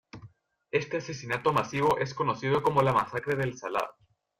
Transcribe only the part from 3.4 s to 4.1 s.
El Salado.